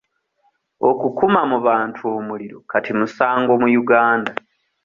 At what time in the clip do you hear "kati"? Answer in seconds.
2.71-2.91